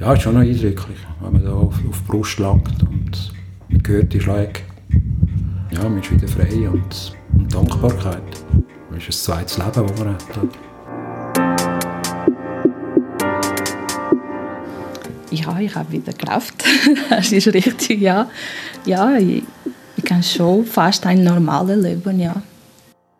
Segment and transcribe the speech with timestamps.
[0.00, 3.32] Ja, ist schon noch eindrücklich, wenn man da auf, auf die Brust langt und
[3.68, 4.60] man hört die Schläge.
[5.72, 8.22] Ja, man ist wieder frei und, und Dankbarkeit.
[8.92, 10.22] Das ist ein zweites Leben, das man hat.
[15.32, 16.64] Ja, ich habe wieder Kraft.
[17.10, 18.30] das ist richtig, ja.
[18.84, 19.42] Ja, ich,
[19.96, 22.40] ich kann schon fast ein normales Leben, ja.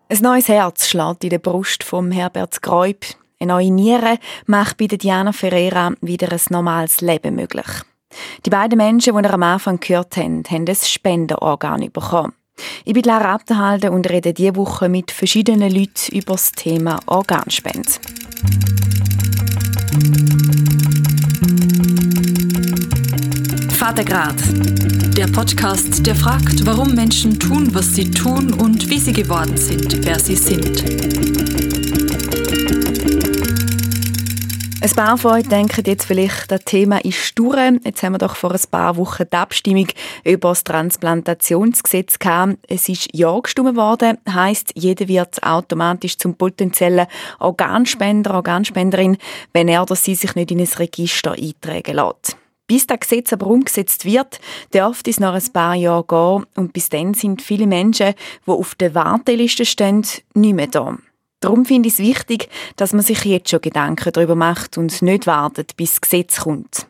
[0.09, 3.05] Ein neues Herz schlägt in der Brust von Herbert Gräub.
[3.41, 7.67] Eine neue Niere macht bei Diana Ferreira wieder ein normales Leben möglich.
[8.45, 12.33] Die beiden Menschen, die ihr am Anfang gehört haben, haben ein Spenderorgan bekommen.
[12.85, 17.89] Ich bin Lara Abderhalde und rede diese Woche mit verschiedenen Leuten über das Thema Organspende.
[23.71, 24.35] Vatergrad,
[25.17, 30.05] der Podcast, der fragt, warum Menschen tun, was sie tun und wie sie geworden sind,
[30.05, 31.18] wer sie sind.
[34.81, 37.59] Ein paar von euch denken jetzt vielleicht, das Thema ist durch.
[37.85, 39.89] Jetzt haben wir doch vor ein paar Wochen die Abstimmung
[40.23, 42.59] über das Transplantationsgesetz gehabt.
[42.69, 47.09] Es ist ja gestimmt worden, heisst, jeder wird automatisch zum potenziellen
[47.41, 49.17] Organspender, Organspenderin,
[49.53, 52.37] wenn er oder sie sich nicht in ein Register eintragen lässt.
[52.69, 54.39] Bis das Gesetz aber umgesetzt wird,
[54.73, 58.15] dürfte es noch ein paar Jahre gehen und bis dann sind viele Menschen,
[58.47, 60.99] die auf der Warteliste stehen, nicht mehr da.
[61.41, 65.27] Darum finde ich es wichtig, dass man sich jetzt schon Gedanken darüber macht und nicht
[65.27, 66.89] wartet, bis das Gesetz kommt.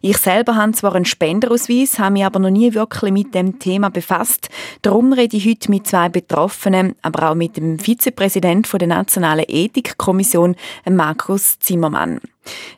[0.00, 3.90] Ich selber habe zwar einen Spenderausweis, habe mich aber noch nie wirklich mit dem Thema
[3.90, 4.48] befasst.
[4.82, 10.56] Darum rede ich heute mit zwei Betroffenen, aber auch mit dem Vizepräsidenten der Nationalen Ethikkommission,
[10.90, 12.20] Markus Zimmermann.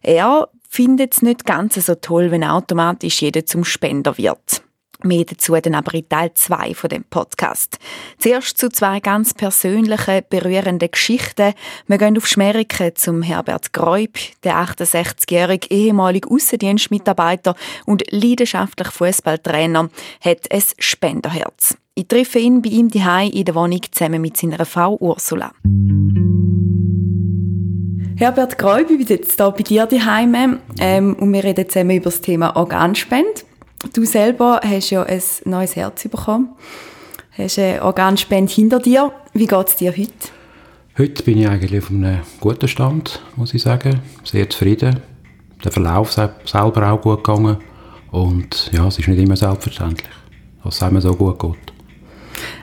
[0.03, 4.64] Er findet es nicht ganz so toll, wenn automatisch jeder zum Spender wird.
[5.05, 7.79] Mehr dazu dann aber in Teil 2 von dem Podcast.
[8.19, 11.53] Zuerst zu zwei ganz persönlichen, berührenden Geschichten.
[11.87, 19.91] Wir gehen auf Schmeriken zum Herbert Gräub, der 68-jährige ehemalige Aussendienstmitarbeiter und leidenschaftliche Fußballtrainer,
[20.25, 21.77] hat ein Spenderherz.
[21.95, 25.53] Ich treffe ihn bei ihm daheim in der Wohnung zusammen mit seiner Frau Ursula.
[28.17, 32.05] Herbert Gräub, ich bin jetzt hier bei dir daheim ähm, und wir reden zusammen über
[32.05, 33.43] das Thema Organspende.
[33.93, 36.51] Du selber hast ja ein neues Herz bekommen.
[37.37, 39.13] Hast eine Organspende hinter dir.
[39.33, 40.13] Wie geht es dir heute?
[40.97, 44.01] Heute bin ich eigentlich auf einem guten Stand, muss ich sagen.
[44.25, 45.01] Sehr zufrieden.
[45.65, 47.59] Der Verlauf selber auch gut gegangen.
[48.11, 50.09] Und ja, es ist nicht immer selbstverständlich,
[50.63, 51.73] dass es einem so gut geht.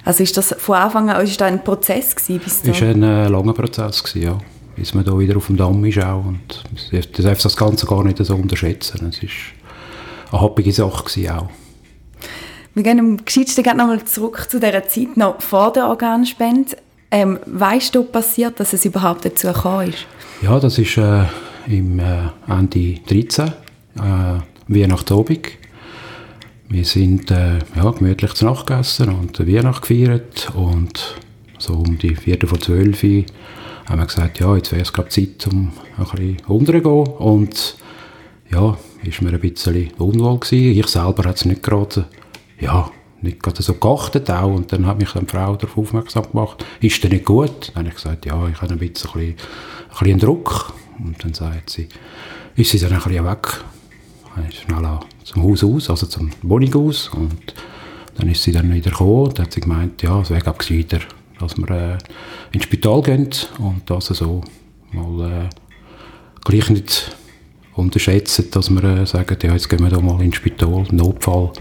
[0.05, 2.39] Also ist das von Anfang an ist das ein Prozess gewesen?
[2.43, 4.37] Bis es war ein äh, langer Prozess, gewesen, ja.
[4.75, 6.25] Bis man da wieder auf dem Damm ist auch.
[6.25, 9.07] Und das darf das Ganze gar nicht so unterschätzen.
[9.09, 9.33] Es ist
[10.31, 11.49] eine happige Sache gewesen auch.
[12.73, 16.77] Wir gehen am geschicktesten gerne nochmal zurück zu dieser Zeit noch vor der Organspende.
[17.11, 20.05] Ähm, weißt du, passiert, dass es überhaupt dazu gekommen ist?
[20.41, 21.25] Ja, das ist äh,
[21.67, 23.51] im äh, Ende 13, äh,
[24.67, 25.49] Weihnachtsabend.
[26.69, 31.17] Wir sind äh, ja, gemütlich zu Nacht gegessen und Weihnacht gefeiert und
[31.57, 35.47] so um die Viertel vor zwölf haben wir gesagt, ja, jetzt wäre es gerade Zeit,
[35.51, 37.75] um ein bisschen runterzugehen und
[38.49, 40.79] ja, ist mir ein bisschen unwohl gewesen.
[40.79, 42.05] Ich selber hat es nicht gerade,
[42.59, 42.89] ja,
[43.21, 44.53] nicht gerade so geachtet auch.
[44.53, 47.69] Und dann hat mich eine Frau darauf aufmerksam gemacht, ist denn nicht gut?
[47.69, 49.35] Dann habe ich gesagt, ja, ich habe ein bisschen, ein
[49.99, 50.73] bisschen Druck.
[51.03, 51.87] Und dann sagt sie,
[52.55, 53.63] ist sie dann ein bisschen weg.
[54.35, 57.09] Dann ist schnell zum Haus aus, also zum Wohnung aus.
[57.09, 57.53] Und
[58.15, 60.99] dann ist sie dann wieder gekommen dann hat sie gemeint, ja, es wäre gescheiter,
[61.39, 61.97] dass wir äh,
[62.51, 63.29] ins Spital gehen
[63.59, 64.41] und das so
[64.91, 65.49] mal äh,
[66.43, 67.15] gleich nicht
[67.81, 71.51] unterschätzen, dass wir äh, sagen, ja, jetzt gehen wir da mal ins Spital, Notfall.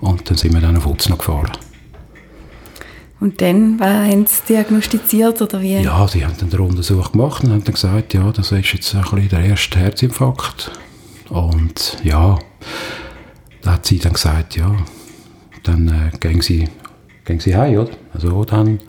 [0.00, 1.52] Und dann sind wir dann auf Utzno gefahren.
[3.22, 5.76] Und dann haben sie diagnostiziert oder wie?
[5.80, 8.94] Ja, sie haben dann den Untersuch gemacht und haben dann gesagt, ja, das ist jetzt
[8.96, 10.72] ein bisschen der erste Herzinfarkt.
[11.28, 12.36] Und ja,
[13.62, 14.74] da hat sie dann gesagt, ja,
[15.62, 16.68] dann äh, gehen sie,
[17.24, 17.92] gehen sie heim, oder?
[18.12, 18.80] Also dann.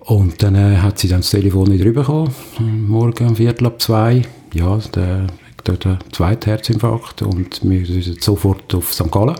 [0.00, 4.22] Und dann äh, hat sie dann das Telefon wieder bekommen, morgen um Viertel ab zwei.
[4.52, 5.28] Ja, der
[5.64, 9.10] dort einen zweiten Herzinfarkt und wir sind sofort auf St.
[9.10, 9.36] Gallen.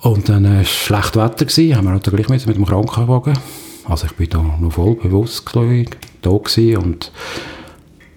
[0.00, 3.38] Und dann war es schlecht Wetter, gewesen, haben wir dann gleich mit, dem Krankenwagen.
[3.86, 5.90] Also ich bin da noch voll bewusst ich,
[6.22, 7.12] da gewesen und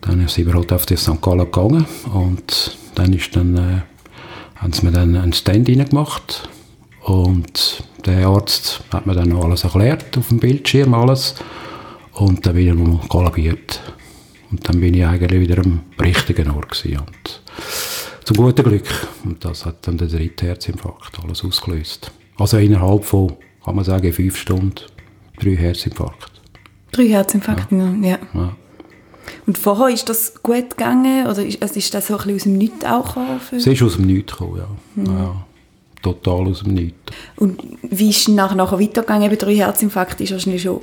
[0.01, 1.21] dann sind wir halt auf die St.
[1.21, 3.81] Gallen gegangen und dann ist dann, äh,
[4.55, 6.49] haben sie mir dann einen Stand gemacht
[7.03, 11.35] und der Arzt hat mir dann alles erklärt auf dem Bildschirm alles
[12.13, 13.81] und dann bin ich noch kollabiert.
[14.51, 16.99] Und dann bin ich eigentlich wieder am richtigen Ort gewesen.
[16.99, 17.41] Und
[18.23, 18.87] zum guten Glück.
[19.23, 22.11] Und das hat dann der dritte Herzinfarkt alles ausgelöst.
[22.37, 23.33] Also innerhalb von,
[23.63, 24.75] kann man sagen, fünf Stunden
[25.39, 26.41] drei Herzinfarkte.
[26.91, 27.93] Drei Herzinfarkte, ja.
[28.01, 28.19] ja.
[28.33, 28.55] ja.
[29.45, 32.43] Und vorher ist das gut gegangen oder ist, also ist das so ein bisschen aus
[32.43, 33.41] dem Nichts auch gekommen?
[33.51, 34.67] Es ist aus dem Nichts gekommen, ja.
[34.95, 35.17] Mhm.
[35.17, 35.45] ja.
[36.01, 37.13] Total aus dem Nichts.
[37.37, 39.23] Und wie ist es nachher, nachher weitergegangen?
[39.23, 40.81] Eben drei Herzinfarkte ist wahrscheinlich schon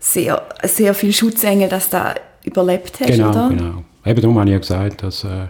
[0.00, 2.14] sehr, sehr viel Schutzengel, dass du
[2.48, 3.48] überlebt hast, genau, oder?
[3.48, 5.48] Genau, Eben darum habe ich ja gesagt, dass äh,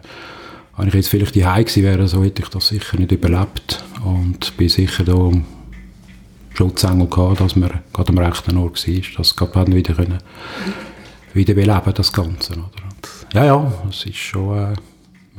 [0.77, 4.57] wenn ich jetzt vielleicht die gewesen wäre, so hätte ich das sicher nicht überlebt und
[4.57, 5.31] bin sicher da
[6.55, 10.19] Schutzengel gehabt, dass man gerade am rechten Ort war, dass gerade wieder können,
[11.35, 12.55] wieder beleben das Ganze.
[12.55, 12.69] Oder?
[13.33, 14.75] Ja, ja, es war schon äh,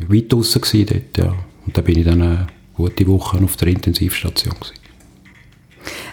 [0.07, 1.33] weit draussen dort, ja.
[1.65, 4.75] Und da bin ich dann eine gute Woche auf der Intensivstation gewesen.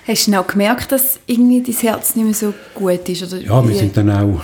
[0.07, 3.23] Hast du auch gemerkt, dass irgendwie dein Herz nicht mehr so gut ist?
[3.25, 4.41] Oder ja, wir sind dann auch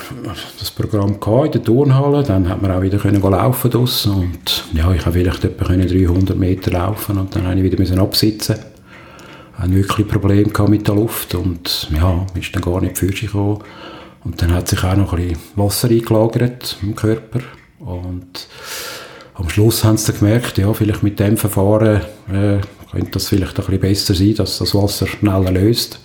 [0.58, 4.93] das Programm in der Turnhalle, dann hat man auch wieder können laufen draussen und ja,
[4.93, 8.56] ich habe vielleicht etwa 300 Meter laufen und dann habe ich wieder müssen absitzen.
[9.55, 13.20] Ich hatte wirklich Probleme mit der Luft und ja, ist dann gar nicht für sich
[13.20, 13.62] gekommen.
[14.25, 17.40] Und dann hat sich auch noch ein bisschen Wasser eingelagert im Körper
[17.79, 18.49] und
[19.34, 22.02] am Schluss haben sie dann gemerkt, ja, vielleicht mit dem Verfahren
[22.32, 22.58] äh,
[22.92, 25.98] könnte das vielleicht ein bisschen besser sein, dass das Wasser schneller löst.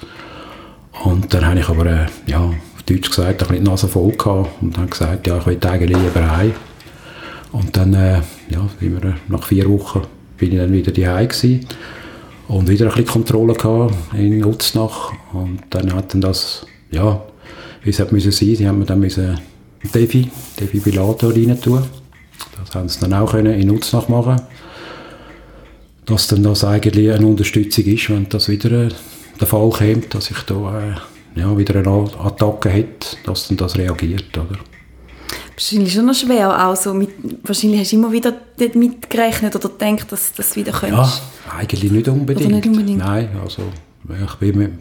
[1.04, 4.13] Und dann habe ich aber, äh, ja, auf Deutsch gesagt, ein bisschen die Nase voll
[4.13, 6.54] gehabt und habe gesagt, ja, ich will eigentlich lieber heim.
[7.51, 10.01] Und dann, äh, ja, wir, nach vier Wochen
[10.38, 11.68] bin ich dann wieder daheim gewesen
[12.48, 15.12] und wieder ein bisschen Kontrolle gehabt in Utznach.
[15.33, 17.22] Und dann hat dann das, ja,
[17.83, 19.40] wie es hat müssen sein, die haben mir dann müssen
[19.94, 20.30] Defi,
[20.60, 21.83] Defibrillator rein tun.
[22.60, 24.42] Das haben sie dann auch können in Utznach machen
[26.07, 28.89] dass dann das eigentlich eine Unterstützung ist, wenn das wieder äh,
[29.39, 33.77] der Fall kommt, dass ich da äh, ja, wieder eine Attacke hätte, dass dann das
[33.77, 34.57] reagiert, oder?
[35.54, 37.09] Wahrscheinlich schon noch schwer, auch so mit,
[37.44, 41.21] wahrscheinlich hast du immer wieder damit gerechnet oder gedacht, dass das wieder könntest.
[41.45, 42.51] Ja, eigentlich nicht unbedingt.
[42.51, 43.00] Nicht unbedingt.
[43.00, 43.63] Nein, also
[44.07, 44.80] ich bin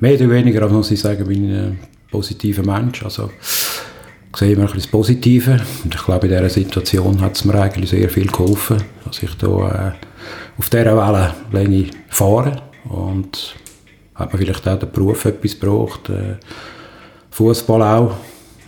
[0.00, 1.78] mehr oder weniger, muss ich sagen, bin ein
[2.10, 6.48] positiver Mensch, also ich sehe immer ein bisschen das Positive und ich glaube, in dieser
[6.48, 10.06] Situation hat es mir eigentlich sehr viel geholfen, dass ich da äh,
[10.60, 13.56] auf dieser Wellenlänge fahren und
[14.14, 16.10] hat man vielleicht auch den Beruf etwas gebraucht.
[16.10, 16.36] Äh,
[17.30, 18.10] Fußball auch.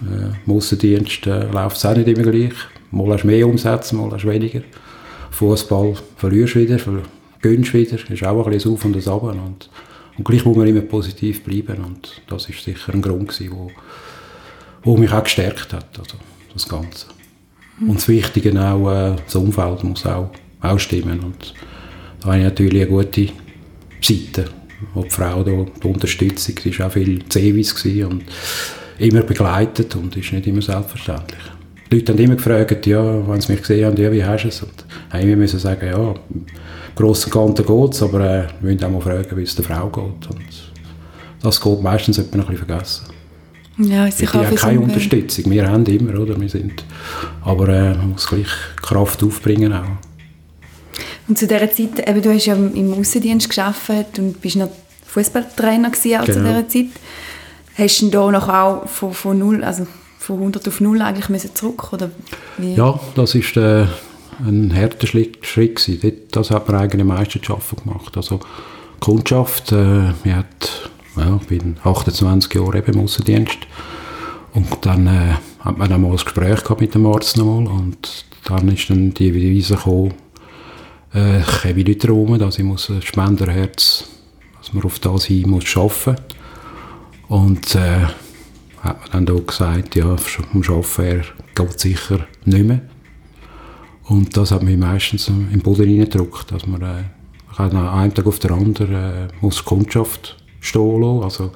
[0.00, 2.54] Äh, Im Aussendienst äh, läuft es auch nicht immer gleich.
[2.92, 4.62] Mal hast du mehr Umsätze, mal hast du weniger.
[5.32, 6.78] Fußball verlierst du wieder,
[7.42, 7.98] gönnst wieder.
[8.10, 9.24] ist auch ein bisschen Auf und das Ab.
[9.24, 9.68] Und,
[10.16, 11.84] und gleich muss man immer positiv bleiben.
[11.84, 13.70] Und das ist sicher ein Grund, der wo,
[14.82, 15.98] wo mich auch gestärkt hat.
[15.98, 16.16] Also
[16.54, 17.08] das Ganze.
[17.86, 20.30] Und das Wichtige auch, äh, das Umfeld muss auch,
[20.62, 21.20] auch stimmen.
[21.20, 21.52] Und
[22.22, 23.28] da habe ich natürlich eine gute
[24.00, 24.44] Seite,
[24.94, 28.22] wo die Frau da, die Unterstützung, sie war auch viel Zevis und
[28.98, 31.40] immer begleitet und ist nicht immer selbstverständlich.
[31.90, 34.48] Die Leute haben immer gefragt, ja, wenn sie mich gesehen haben, ja, wie hast du
[34.48, 34.62] es?
[34.62, 36.46] Und haben müssen sagen, ja, im
[36.94, 39.64] Großen und Ganzen geht es, aber äh, wir müssen auch mal fragen, wie es der
[39.64, 40.30] Frau geht.
[40.30, 40.72] Und
[41.42, 43.06] das geht meistens etwa noch ein bisschen vergessen.
[43.78, 45.50] Ja, ich habe keine Unterstützung.
[45.50, 46.40] Wir haben immer, oder?
[46.40, 46.84] Wir sind,
[47.42, 48.48] aber äh, man muss gleich
[48.80, 50.11] Kraft aufbringen auch.
[51.32, 54.68] Und zu dieser Zeit, eben, du hast ja im Außendienst gearbeitet und bist noch
[55.06, 56.38] Fußballtrainer gewesen auch genau.
[56.38, 57.00] zu dieser Zeit.
[57.74, 59.86] Hast du da noch auch von, von null, also
[60.18, 62.10] von 100 auf 0 eigentlich müssen zurück oder
[62.58, 62.74] wie?
[62.74, 63.86] Ja, das ist äh,
[64.46, 66.12] ein harter Schritt, Schritt gewesen.
[66.32, 68.14] Das hat man eigentlich am meisten zu gemacht.
[68.14, 68.38] Also
[69.00, 73.58] Kundschaft, äh, ich hat, ja, bin 28 Jahre eben im Außendienst
[74.52, 78.26] und dann äh, hat man dann mal ein Gespräch gehabt mit dem Arzt nochmal und
[78.44, 80.12] dann ist dann die Devise gekommen,
[81.14, 84.04] äh, ich habe nicht darum, dass ich muss ein Spenderherz,
[84.58, 86.16] dass man auf das hin muss arbeiten.
[87.28, 88.06] Und äh,
[88.82, 92.82] hat man dann auch gesagt, ja, vom Arbeiten geht es sicher nicht mehr.
[94.04, 97.04] Und das hat mich meistens im Boden reingedrückt, dass man äh,
[97.56, 101.22] einen Tag auf den anderen äh, muss Kundschaft stehen lassen.
[101.22, 101.50] Also,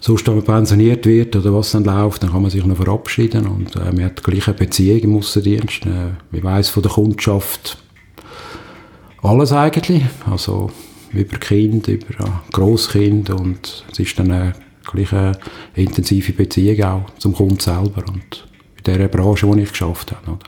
[0.00, 3.46] sonst, wenn man pensioniert wird oder was dann läuft, dann kann man sich noch verabschieden
[3.46, 5.86] und äh, man hat die gleiche Beziehung im Aussendienst.
[5.86, 7.78] Äh, ich weiss von der Kundschaft,
[9.24, 10.02] alles eigentlich.
[10.30, 10.70] Also
[11.12, 14.52] über Kind, über Grosskind und es ist dann eine
[14.84, 15.32] gleiche
[15.74, 18.46] intensive Beziehung auch zum Kunden selber und
[18.78, 20.32] in dieser Branche, die ich geschafft habe.
[20.32, 20.38] Oder?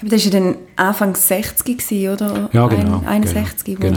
[0.00, 2.50] Aber das war dann Anfang 60 gewesen, oder?
[2.52, 2.98] Ja, genau.
[3.06, 3.88] Ein, 61, genau.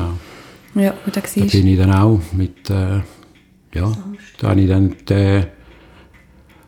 [0.73, 0.85] genau.
[0.85, 2.99] Ja, wo da, da bin ich dann auch mit, äh,
[3.73, 3.91] ja,
[4.39, 5.45] da habe ich dann den,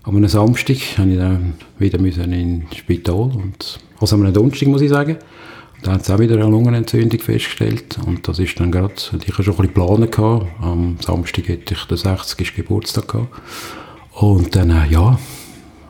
[0.03, 4.69] an einem Samstag habe ich dann wieder müssen ins Spital und, also an einem Donnerstag
[4.69, 5.17] muss ich sagen,
[5.87, 7.97] da hat es auch wieder eine Lungenentzündung festgestellt.
[8.05, 10.45] Und das ist dann gerade, ich hatte schon ein bisschen Pläne gehabt.
[10.61, 12.55] Am Samstag hätte ich den 60.
[12.55, 13.29] Geburtstag gehabt.
[14.11, 15.17] Und dann, äh, ja,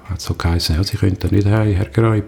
[0.07, 2.23] hat es so geheißen, ja, sie können da nicht her, hergehen,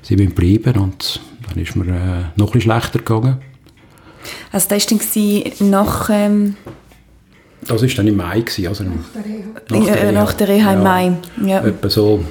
[0.00, 0.80] sie müssen bleiben.
[0.80, 3.36] Und dann ist mir äh, noch ein bisschen schlechter gegangen.
[4.50, 4.98] Also das war
[5.58, 6.08] dann nach...
[6.10, 6.56] Ähm
[7.66, 8.40] das war dann im Mai.
[8.40, 11.12] Gewesen, also nach der Reha, nach der Reha, nach der Reha im Mai.
[11.44, 11.66] Ja.
[11.66, 12.24] Etwa so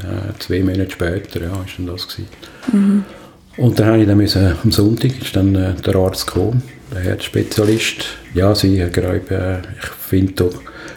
[0.00, 2.28] äh, zwei Monate später, ja, ist dann das gewesen.
[2.72, 3.04] Mhm.
[3.56, 8.04] Und dann habe ich dann am Sonntag ist dann äh, der Arzt gekommen, der Herzspezialist.
[8.34, 10.44] Ja, sie gerade, äh, ich finde da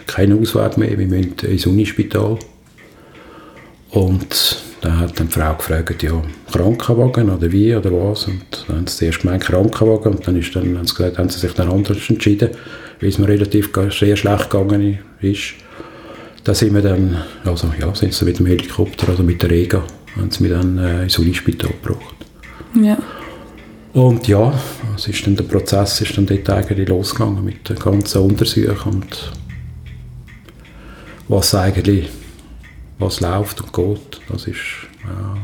[0.06, 2.38] keinen Ausweg mehr, wir müssen ins Unispital.
[3.90, 8.26] Und dann hat dann die Frau gefragt, ja, Krankenwagen oder wie oder was.
[8.26, 11.28] Und dann haben sie zuerst gemeint Krankenwagen und dann, ist dann haben, sie gesagt, haben
[11.28, 12.50] sie sich dann anders entschieden,
[13.00, 15.54] weil es mir relativ sehr schlecht gegangen ist.
[16.44, 19.82] Da sind wir dann, also ja, sind sie mit dem Helikopter, also mit der Rega,
[20.16, 22.13] haben sie mich dann äh, ins Unispital gebracht.
[22.74, 22.98] Ja.
[23.92, 24.52] Und ja,
[24.96, 29.32] es ist dann, der Prozess ist dann dort eigentlich losgegangen mit den ganzen Untersuchungen und
[31.28, 32.10] was eigentlich
[32.98, 34.20] was läuft und geht.
[34.28, 34.58] Das ist,
[35.04, 35.36] ja.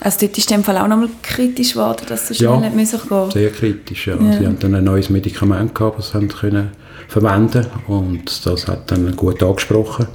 [0.00, 2.92] Also dort ist in dem Fall auch nochmal kritisch geworden, dass so schnell ja, nicht
[3.08, 4.14] gehen sehr kritisch, ja.
[4.14, 4.38] ja.
[4.38, 6.70] Sie haben dann ein neues Medikament gehabt, das sie können
[7.08, 10.06] verwenden und das hat dann gut angesprochen.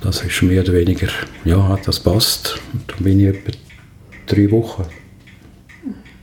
[0.00, 1.08] Das ist mehr oder weniger,
[1.44, 2.60] ja, das passt.
[2.72, 3.52] Und dann bin ich etwa
[4.26, 4.84] drei Wochen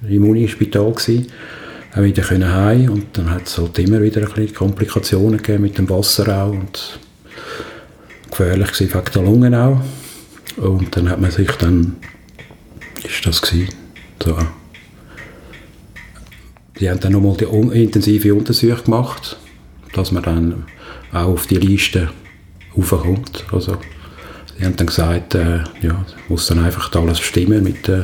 [0.07, 1.27] im Unispital gewesen,
[1.95, 5.89] auch wieder heim und dann hat es halt immer wieder ein Komplikationen gegeben mit dem
[5.89, 6.99] Wasser auch und
[8.29, 9.81] gefährlich gewesen wegen der Lungen auch.
[10.57, 11.97] Und dann hat man sich dann,
[13.03, 13.69] ist das gewesen,
[14.23, 14.37] so,
[16.79, 17.45] die haben dann nochmal die
[17.79, 19.37] intensive Untersuchung gemacht,
[19.93, 20.65] dass man dann
[21.11, 22.09] auch auf die Liste
[22.75, 23.45] raufkommt.
[23.51, 23.77] Also,
[24.57, 28.03] die haben dann gesagt, äh, ja, muss dann einfach alles stimmen mit äh,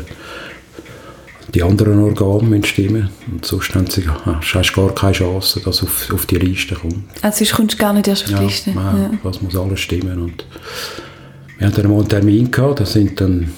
[1.53, 5.84] die anderen Organe müssen stimmen und sonst haben sie, hast du gar keine Chance, dass
[5.84, 7.03] auf, auf die Liste kommt.
[7.22, 8.72] Also sonst kommst du gar nicht erst auf die Liste?
[8.72, 9.12] Ja, ja.
[9.24, 10.46] das muss alles stimmen und
[11.58, 13.51] wir hatten dann mal einen Termin gehabt, da sind dann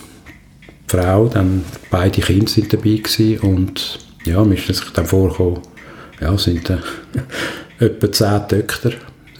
[0.70, 5.60] die Frau, dann beide Kinder sind dabei gewesen und ja, mir ist sich dann vorgekommen,
[6.20, 6.78] ja, sind äh,
[7.80, 8.92] etwa zehn Töchter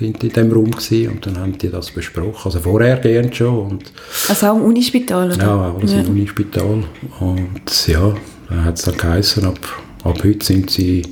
[0.02, 3.72] sind in diesem Raum gewesen, und dann haben die das besprochen, also vorher gern schon.
[3.72, 3.92] Und,
[4.28, 5.44] also auch im Unispital, oder?
[5.44, 6.00] Ja, alles ja.
[6.00, 6.84] im Unispital
[7.20, 8.18] und ja, dann
[8.52, 9.60] hat es dann geheißen, ab,
[10.04, 11.04] ab heute sind sie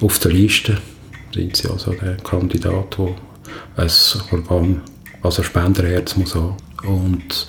[0.00, 0.78] auf der Liste,
[1.34, 3.14] sind sie also der Kandidat, der
[3.76, 3.90] ein
[4.30, 4.82] Organ,
[5.22, 6.56] also Spenderherz muss haben.
[6.86, 7.48] Und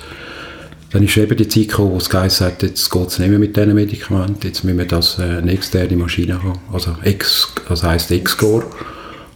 [0.91, 3.39] dann ist eben die Zeit gekommen, wo es geheißen hat, jetzt geht es nicht mehr
[3.39, 7.83] mit diesen Medikamenten, jetzt müssen wir das äh, eine externe Maschine haben, also Ex, das
[7.83, 8.65] heisst Excor.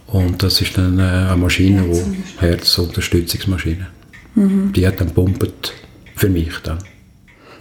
[0.08, 3.86] Und das ist dann äh, eine Maschine, die Herzunterstützungsmaschine.
[4.34, 4.72] Mhm.
[4.72, 5.72] Die hat dann pumpt
[6.16, 6.78] für mich dann.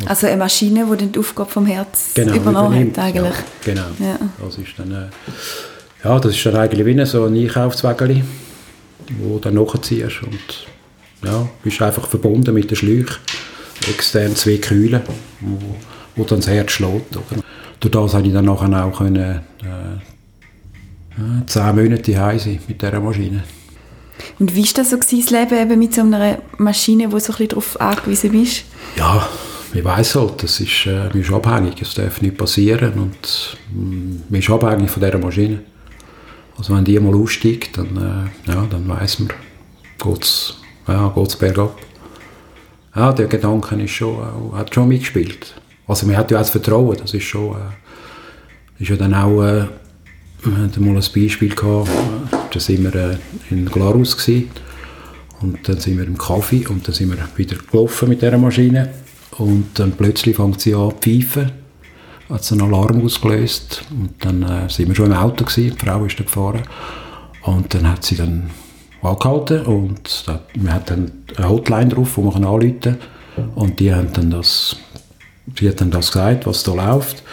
[0.06, 3.34] Also eine Maschine, die die Aufgabe vom Herz genau, übernommen hat eigentlich.
[3.34, 3.86] Ja, genau.
[4.00, 4.20] Ja.
[4.44, 5.06] Das ist dann, äh,
[6.04, 8.24] ja, das ist dann eigentlich wie so ein Einkaufswägeli,
[9.20, 10.68] wo du dann nachziehst und
[11.24, 13.18] ja, bist einfach verbunden mit den Schläuchen,
[13.90, 15.02] extern zwei Kühlen,
[15.42, 15.58] wo,
[16.16, 17.16] wo dann das Herz schlägt.
[17.16, 17.44] Oder?
[17.80, 20.00] Durch das konnte ich dann nachher auch können, äh,
[21.46, 23.44] zehn Monate heim sein mit dieser Maschine.
[24.40, 27.34] Und wie war das so das Leben eben mit so einer Maschine, wo du so
[27.34, 28.64] ein bisschen darauf angewiesen bist?
[28.98, 29.28] Ja,
[29.74, 34.24] ich weiss halt, das ist, äh, man ist abhängig, es darf nicht passieren und mm,
[34.30, 35.62] man ist abhängig von dieser Maschine.
[36.58, 37.98] Also wenn die mal aussteigt, dann,
[38.48, 39.30] äh, ja, dann weiss man,
[39.98, 41.80] geht es ja, geht's bergab.
[42.96, 45.56] Ja, der Gedanke ist schon, äh, hat schon mitgespielt.
[45.88, 49.42] Also man hat ja auch das Vertrauen, das ist schon, äh, ist ja dann auch,
[49.44, 49.66] äh,
[50.44, 51.90] wir hatten mal ein Beispiel gehabt,
[52.52, 53.18] da sind wir äh,
[53.50, 54.50] in Glarus gewesen,
[55.42, 59.03] und dann sind wir im Kaffee und dann sind wir wieder gelaufen mit dieser Maschine
[59.38, 61.52] und dann plötzlich fängt sie an zu pfeifen,
[62.30, 63.84] hat einen Alarm ausgelöst.
[63.92, 66.64] Und dann äh, sind wir schon im Auto gewesen, die Frau ist da gefahren.
[67.42, 68.50] Und dann hat sie dann
[69.02, 72.98] angehalten und da, wir hatten eine Hotline drauf, wo man anrufen kann
[73.56, 74.78] und die haben dann das,
[75.46, 77.24] die hat dann das gesagt, was da läuft.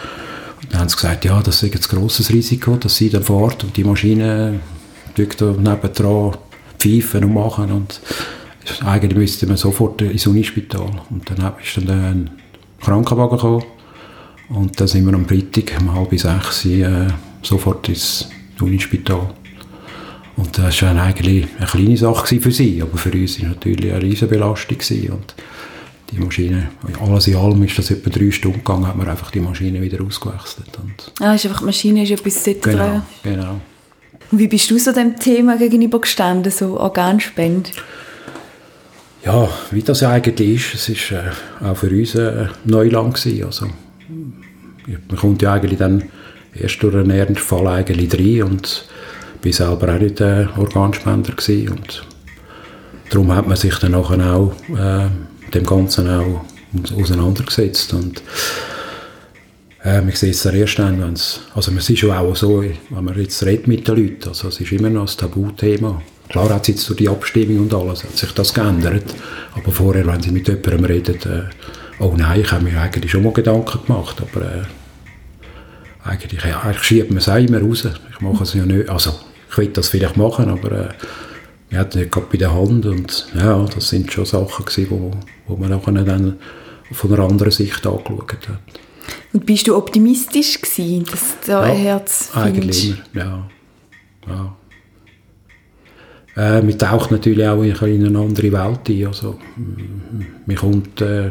[0.61, 3.63] Und dann haben sie gesagt, ja, das ist ein grosses Risiko, dass sie dann fährt
[3.63, 4.59] und die Maschine
[5.15, 6.37] da nebendran
[6.77, 8.01] pfeifen und machen und
[8.85, 10.89] eigentlich müsste man sofort ins Unispital.
[11.09, 12.29] Und dann ist dann ein
[12.81, 13.63] Krankenwagen gekommen.
[14.49, 17.07] Und dann sind wir am Freitag um halb sechs äh,
[17.41, 19.33] sofort ins Unispital.
[20.37, 23.91] Und das war eigentlich eine kleine Sache für sie, aber für uns war es natürlich
[23.91, 24.77] eine riesige Belastung.
[25.11, 25.35] Und
[26.11, 29.39] die Maschine, alles in allem ist das etwa drei Stunden gegangen, hat man einfach die
[29.39, 30.69] Maschine wieder ausgewechselt.
[30.81, 33.61] Und ah, ist einfach, die Maschine ist etwas Genau, genau.
[34.31, 37.69] Und wie bist du so dem Thema gegenüber gestanden, so Organspende?
[39.23, 43.45] Ja, wie das eigentlich ist, es war äh, auch für uns äh, Neuland gewesen.
[43.45, 43.67] Also,
[44.87, 46.03] man kommt ja eigentlich dann
[46.55, 48.85] erst durch einen Ernstfall eigentlich rein und
[49.41, 52.03] bin selber auch nicht äh, Organspender gewesen und
[53.09, 55.09] darum hat man sich dann auch äh,
[55.53, 56.45] dem Ganzen auch
[56.97, 58.21] auseinandergesetzt und
[59.83, 63.19] äh, man sieht es erst dann, wenn's, also es ist ja auch so, wenn man
[63.19, 66.01] jetzt redet mit den Leuten, also es ist immer noch ein Tabuthema,
[66.31, 69.03] Klar hat sich jetzt durch die Abstimmung und alles hat sich das geändert.
[69.53, 73.23] Aber vorher, wenn Sie mit jemandem reden, äh, oh nein, ich habe mir eigentlich schon
[73.23, 77.85] mal Gedanken gemacht, aber äh, eigentlich, ja, eigentlich schiebt man es auch immer raus.
[78.11, 79.13] Ich mache es ja nicht, also
[79.49, 80.89] ich will das vielleicht machen, aber äh,
[81.69, 85.11] ich hatte nicht gerade bei der Hand und ja, das sind schon Sachen gewesen, wo,
[85.47, 86.37] wo man nachher dann
[86.93, 88.59] von einer anderen Sicht angeschaut hat.
[89.33, 92.57] Und bist du optimistisch gewesen, dass du ja, ein Herz findest?
[92.57, 93.49] eigentlich immer, ja.
[94.27, 94.55] ja.
[96.35, 99.07] Äh, man taucht natürlich auch in eine andere Welt ein.
[99.07, 99.37] Also,
[100.45, 101.29] man kommt, äh,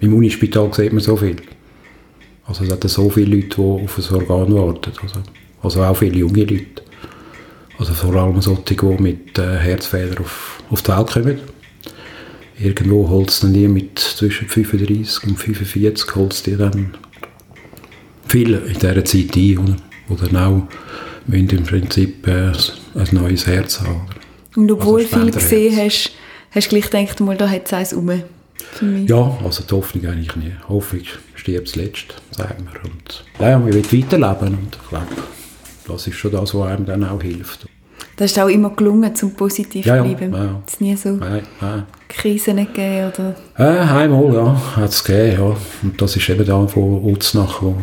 [0.00, 1.36] Im Unispital sieht man so viel.
[2.44, 4.92] Also es hat so viele Leute, die auf ein Organ warten.
[5.00, 5.20] Also,
[5.62, 6.82] also auch viele junge Leute.
[7.78, 11.38] Also vor allem solche, die mit äh, Herzfehlern auf, auf die Welt kommen.
[12.58, 16.94] Irgendwo holt es dann die mit zwischen 35 und 45, holt die dann
[18.28, 19.76] viele in dieser Zeit ein, oder?
[20.08, 20.68] wo dann auch
[21.26, 22.52] müssen im Prinzip äh,
[22.94, 24.02] ein neues Herz haben.
[24.56, 26.12] Und obwohl also viel gesehen hast,
[26.50, 28.10] hast du gleich gedacht, mal, da hat es eins rum.
[29.06, 30.52] Ja, also die Hoffnung eigentlich nie.
[30.68, 31.02] Hoffnung
[31.34, 32.84] stirbt zuletzt, sagen wir.
[32.84, 35.06] Und, ja, man will weiterleben und ich glaube,
[35.88, 37.66] das ist schon das, was einem dann auch hilft.
[38.16, 40.32] Das ist auch immer gelungen, zum positiv zu ja, bleiben.
[40.32, 40.62] Ja, ja.
[40.66, 41.84] Es nie so nein, nein.
[42.08, 43.34] Krisen gegeben, oder?
[43.58, 45.56] Äh, einmal, ja, hat es gegeben, ja.
[45.82, 47.76] Und das ist eben da von Uznach, wo,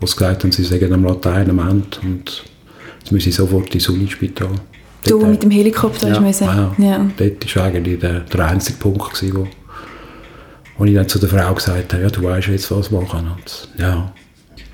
[0.00, 2.44] wo sie gesagt haben, sie sagen am Latein am Ende und
[3.08, 4.50] jetzt müssen sie sofort ins Unispital.
[5.04, 6.44] Du mit dem Helikopter ja, müssen?
[6.44, 7.10] Ja, ja.
[7.16, 9.48] Dort war eigentlich der, der einzige Punkt, gewesen, wo,
[10.76, 13.30] wo ich dann zu der Frau gesagt habe, ja, du weißt jetzt, was machen.
[13.34, 14.12] Und, ja.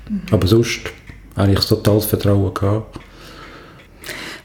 [0.09, 0.21] Mhm.
[0.31, 0.81] Aber sonst
[1.37, 2.99] habe ich totales Vertrauen gehabt.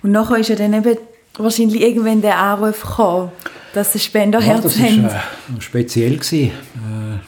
[0.03, 0.97] Und nachher ist ja dann eben
[1.37, 3.33] wahrscheinlich irgendwann der Anruf gekommen,
[3.75, 6.17] dass ein Spenderherz ja, das war äh, speziell.
[6.17, 6.49] Gewesen.
[6.49, 7.19] Äh,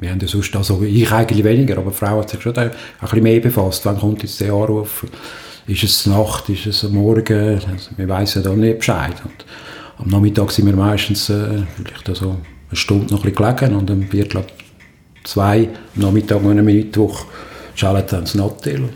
[0.00, 2.70] wir haben ja sonst, also ich eigentlich weniger, aber die Frau hat sich schon ein
[3.00, 3.86] bisschen mehr befasst.
[3.86, 5.06] Wann kommt jetzt der Anruf?
[5.66, 6.48] Ist es Nacht?
[6.48, 7.54] Ist es am Morgen?
[7.54, 9.14] Also, wir wissen da nicht Bescheid.
[9.24, 9.44] Und
[9.98, 14.02] am Nachmittag sind wir meistens äh, vielleicht so eine Stunde noch ein gelegen und am
[14.04, 14.52] Viertel ab
[15.24, 17.24] zwei, am Nachmittag um eine Mittwoch,
[17.74, 18.88] schaltet dann das Nattel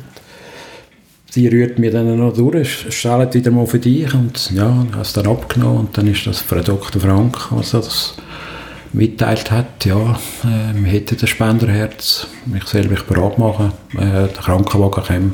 [1.30, 5.28] sie rührt mir dann noch durch, stellt wieder mal für dich und ja, hast dann
[5.28, 7.00] abgenommen und dann ist das Frau Dr.
[7.00, 8.14] Frank, was das
[8.92, 15.04] mitteilt hat, ja, äh, hätten das Spenderherz, ich soll mich bereit machen, äh, der Krankenwagen
[15.04, 15.33] kommt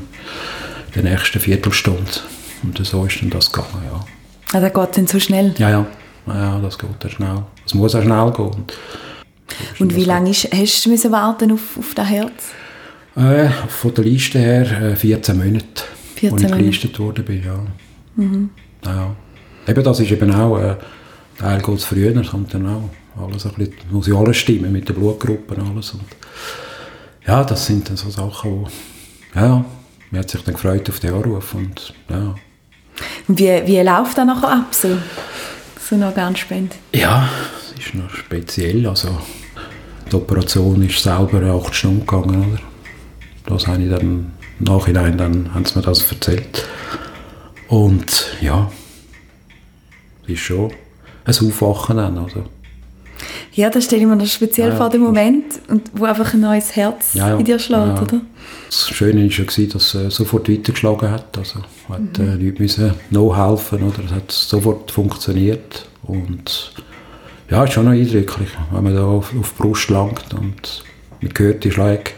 [0.96, 2.20] der nächsten Viertelstunde
[2.62, 4.04] und so ist dann das gegangen, ja.
[4.52, 5.54] Ah, das geht dann so schnell?
[5.58, 5.86] Ja, ja,
[6.26, 7.42] ja das geht dann schnell.
[7.64, 8.46] Es muss auch schnell gehen.
[8.46, 8.72] Und,
[9.80, 12.52] und wie lange hast du müssen warten auf, auf das Herz?
[13.16, 15.84] Äh, von der Liste her äh, 14 Monate,
[16.16, 17.44] 14 als ich gelistet worden bin.
[17.44, 17.58] Ja.
[18.16, 18.50] Mhm.
[18.84, 19.16] Ja.
[19.66, 20.76] Eben, das ist eben auch, äh,
[21.38, 22.90] Teil geht es früher, kommt dann auch
[23.22, 25.90] alles ein bisschen, muss ja alles stimmen mit den Blutgruppen und alles.
[25.92, 26.02] Und
[27.26, 28.68] ja, das sind dann so Sachen, wo,
[29.34, 29.64] ja,
[30.10, 32.34] man hat sich dann gefreut auf den Anruf und ja.
[33.28, 34.96] Und wie, wie läuft das nachher ab, so,
[35.80, 36.74] so eine Organspende?
[36.92, 37.28] Ja,
[37.76, 39.18] es ist noch speziell, also
[40.10, 42.62] die Operation ist selber acht Stunden gegangen, oder?
[43.46, 46.66] Das habe ich dann im Nachhinein, dann haben sie mir das erzählt.
[47.68, 48.70] Und ja,
[50.24, 50.72] es ist schon
[51.24, 52.44] ein Aufwachen dann, also.
[53.52, 56.40] Ja, das stelle ich mir noch speziell ja, vor, dem Moment, und wo einfach ein
[56.40, 58.20] neues Herz ja, in dir schlägt, oder?
[58.66, 61.38] Das Schöne war ja, dass es sofort weitergeschlagen hat.
[61.38, 62.28] Also hat mhm.
[62.28, 64.04] äh, Leute müssen nachhelfen, oder?
[64.04, 65.88] Es hat sofort funktioniert.
[66.02, 66.72] Und
[67.50, 70.84] ja, es ist schon noch eindrücklich, wenn man da auf, auf die Brust langt und
[71.20, 72.10] man hört die Schläge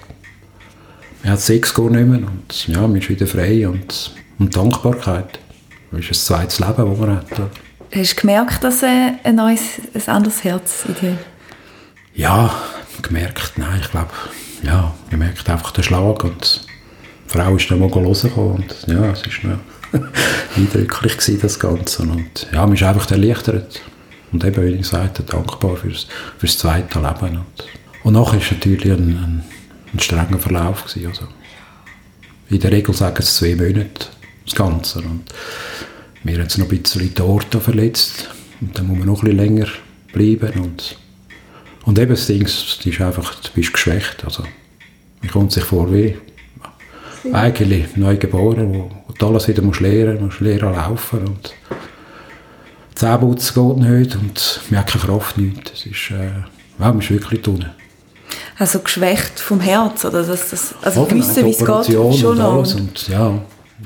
[1.22, 5.38] man hat nicht mehr und ja, man ist wieder frei und, und Dankbarkeit.
[5.90, 7.40] Das ist ein zweites Leben, das man hat.
[7.94, 11.18] Hast du gemerkt, dass äh, ein neues, ein anderes Herz in dir
[12.14, 12.54] Ja,
[13.02, 14.10] gemerkt, nein, ich glaube,
[14.62, 16.66] ja, man merkt einfach den Schlag und
[17.26, 19.60] die Frau ist dann mal hören und ja, es war
[20.56, 23.80] eindrücklich gewesen, das Ganze und ja, man ist einfach erleichtert
[24.32, 27.68] und eben, wie ich sagte, dankbar fürs, fürs zweite Leben und,
[28.04, 29.44] und nachher ist natürlich ein, ein
[29.92, 31.08] ein strenger Verlauf gewesen.
[31.08, 31.28] Also
[32.50, 34.06] in der Regel sagen es zwei Monate,
[34.44, 35.00] das Ganze.
[35.00, 35.24] Und
[36.24, 38.28] mir hat es noch ein bisschen die Orte verletzt.
[38.60, 39.66] Und dann muss man noch ein bisschen länger
[40.12, 40.60] bleiben.
[40.60, 40.96] Und,
[41.84, 44.24] und eben das Ding das ist einfach, du bist geschwächt.
[44.24, 44.44] Also,
[45.22, 46.16] man kommt sich vor wie
[47.32, 51.54] eigentlich neu geboren, wo, wo du alles wieder musst lernen musst, lernen laufen und
[52.94, 55.72] Zähneputzen geht nicht und man hat keine Kraft, nichts.
[55.72, 56.44] Es ist, äh, ja,
[56.78, 57.70] man ist wirklich unten
[58.58, 62.40] also geschwächt vom Herz oder das, das also oh, wissen, wie es geht, schon und
[62.40, 63.40] alles und ja,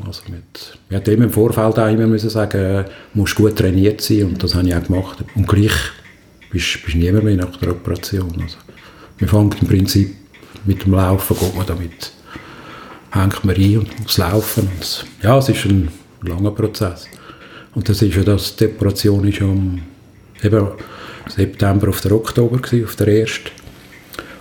[0.06, 4.24] also mit, wir hatten im Vorfeld auch immer müssen sagen, äh, musst gut trainiert sein
[4.24, 5.72] und das habe ich auch gemacht und gleich
[6.50, 8.32] bist du niemand mehr nach der Operation.
[8.42, 8.58] Also,
[9.18, 10.14] wir fangen im Prinzip
[10.64, 12.12] mit dem Laufen, geht man damit,
[13.10, 15.88] hängt man rein und muss laufen und ja, es ist ein
[16.22, 17.08] langer Prozess.
[17.74, 19.80] Und das ist ja das, die Operation ist am
[20.42, 20.68] eben
[21.28, 23.50] September auf der Oktober gewesen, auf der ersten.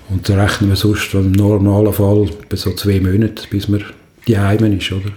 [0.10, 3.86] Und da rechnen wir sonst im normalen Fall bis so zwei Monate, bis man
[4.28, 5.12] die Heime ist, oder?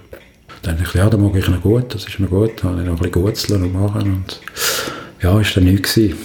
[0.64, 2.52] Dann dachte ich, ja, da mag ich noch gut, das ist mir gut.
[2.62, 4.40] Dann habe ich noch ein bisschen Gutzeln und machen und
[5.22, 6.18] ja, ist dann nichts gewesen.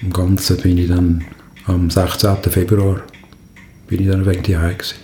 [0.00, 1.24] Im Ganzen bin ich dann
[1.66, 2.36] am 16.
[2.48, 3.00] Februar
[3.86, 4.96] bin ich dann wegen die gewesen.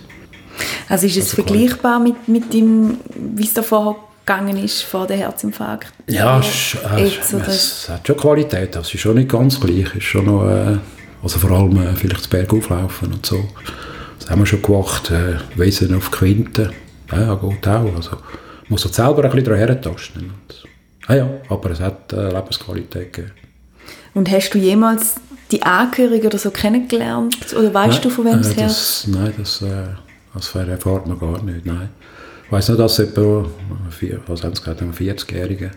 [0.89, 5.19] Also ist es also vergleichbar mit, mit dem, wie es davor gegangen ist vor dem
[5.19, 5.93] Herzinfarkt?
[6.09, 8.75] Ja, es, äh, es, es, hat schon Qualität.
[8.77, 9.95] Das ist schon nicht ganz gleich.
[9.95, 10.77] Ist schon noch, äh,
[11.23, 13.49] also vor allem äh, vielleicht das Bergauflaufen und so.
[14.19, 15.11] Das haben wir schon gemacht.
[15.11, 16.73] Äh, Wesen auf Quinte.
[17.11, 17.97] Ja, geht auch.
[17.97, 18.19] Also,
[18.69, 20.31] muss man selber ein bisschen daran herentasten.
[21.07, 23.33] Ah ja, aber es hat äh, Lebensqualität gegeben.
[24.15, 25.17] Und hast du jemals
[25.51, 27.55] die Angehörigen oder so kennengelernt?
[27.55, 29.87] Oder weißt nein, du, von wem es äh, das, Nein, das, äh,
[30.35, 31.67] das erfahrt man gar nicht.
[31.67, 31.89] Nein.
[32.47, 33.47] Ich weiss nur, dass etwa,
[34.27, 35.71] was haben sie gesagt, 40-Jährige.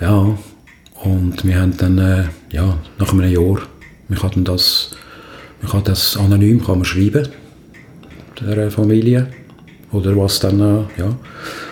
[0.00, 0.36] Ja,
[1.02, 3.62] und wir haben dann, äh, ja, nach einem Jahr,
[4.08, 4.90] wir kann das,
[5.62, 7.28] man kann das anonym kann man schreiben,
[8.40, 9.28] der Familie,
[9.96, 11.16] oder was dann, äh, ja.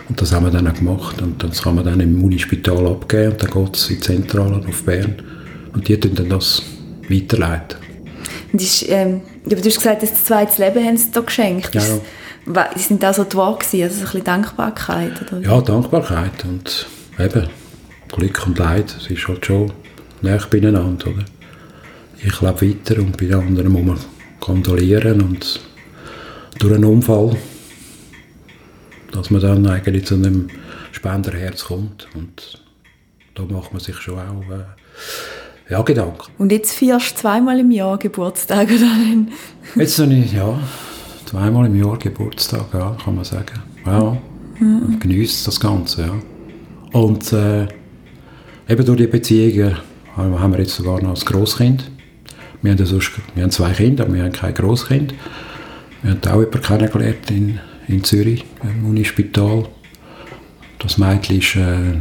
[0.09, 1.21] Und das haben wir dann auch gemacht.
[1.23, 4.61] Und das kann man dann im Unispital abgeben und dann geht es in die Zentrale
[4.69, 5.17] auf Bern.
[5.73, 6.63] Und die tun dann das
[7.09, 7.79] weiterleiten.
[8.53, 11.75] Und ist, ähm, du hast gesagt, das zweite Leben haben sie da geschenkt.
[11.75, 11.83] Ja.
[12.77, 15.13] Die sind da so die Wahl gewesen, also ein bisschen Dankbarkeit?
[15.23, 15.41] Oder?
[15.41, 16.87] Ja, Dankbarkeit und
[17.19, 17.49] eben
[18.13, 19.73] Glück und Leid, es ist halt schon
[20.21, 21.25] näher beieinander, oder?
[22.23, 23.99] Ich lebe weiter und bei anderen muss man
[24.41, 25.61] kondolieren und
[26.59, 27.37] durch einen Unfall
[29.15, 30.49] dass man dann eigentlich zu einem
[30.93, 32.09] Spenderherz kommt.
[32.15, 32.63] Und
[33.35, 36.33] da macht man sich schon auch äh, ja, Gedanken.
[36.39, 38.91] Und jetzt feierst du zweimal im Jahr Geburtstag, oder?
[39.77, 40.59] jetzt habe ich, ja,
[41.27, 43.63] zweimal im Jahr Geburtstag, ja, kann man sagen.
[43.87, 44.17] Ja,
[44.59, 44.99] mhm.
[44.99, 46.15] genießt das Ganze, ja.
[46.93, 47.67] Und äh,
[48.69, 49.77] eben durch die Beziehungen
[50.17, 51.91] haben wir jetzt sogar noch ein Grosskind.
[52.63, 55.15] Wir haben, sonst, wir haben zwei Kinder, aber wir haben kein Grosskind.
[56.03, 59.69] Wir haben auch jemanden kennengelernt in in Zürich, im Unispital.
[60.79, 62.01] Das Mädchen ist äh,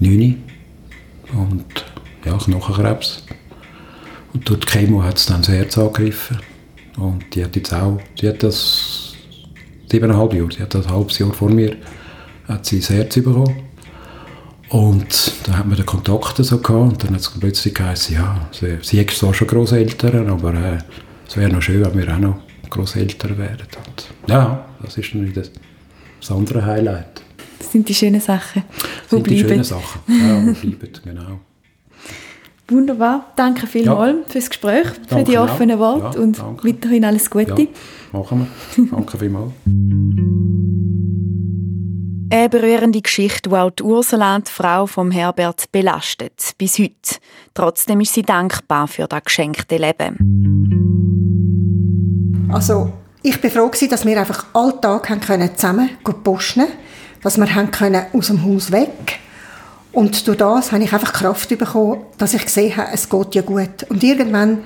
[0.00, 0.42] 9
[1.32, 1.64] und
[2.24, 3.24] ja, Knochenkrebs.
[4.32, 6.38] Und durch die Chemo hat es dann das Herz angegriffen.
[6.96, 9.14] Und die hat jetzt auch, sie hat das
[9.90, 11.76] siebeneinhalb Jahre, sie hat das halbes Jahr vor mir,
[12.48, 13.54] hat sie das Herz bekommen.
[14.70, 18.48] Und dann hat man den Kontakt so gehabt und dann hat es plötzlich geheißen, ja,
[18.50, 20.78] sie, sie hat zwar schon Großeltern, aber äh,
[21.28, 22.36] es wäre noch schön, wenn wir auch noch
[22.70, 23.66] Großeltern werden.
[23.86, 25.42] Und ja, das ist dann wieder
[26.20, 27.22] das andere Highlight.
[27.58, 28.62] Das sind die schönen Sachen.
[28.70, 31.40] Das sind die schönen Sachen, ja, die bleiben, genau.
[32.68, 33.32] Wunderbar.
[33.36, 34.32] Danke vielmals ja.
[34.32, 36.68] fürs Gespräch, danke für die offenen Worte ja, und danke.
[36.68, 37.62] weiterhin alles Gute.
[37.62, 37.68] Ja,
[38.18, 38.86] machen wir.
[38.90, 39.52] Danke vielmals.
[42.30, 46.54] Eine berührende Geschichte, die auch die Ursula, die Frau von Herbert, belastet.
[46.58, 47.20] Bis heute.
[47.52, 50.18] Trotzdem ist sie dankbar für das geschenkte Leben.
[52.50, 52.92] Also
[53.24, 55.90] ich bin froh gewesen, dass wir einfach Alltag haben können zusammen
[56.22, 56.66] posten
[57.22, 59.18] dass wir haben können aus dem Haus weg
[59.92, 63.42] und durch das habe ich einfach Kraft bekommen, dass ich gesehen habe, es geht ja
[63.42, 64.58] gut und irgendwann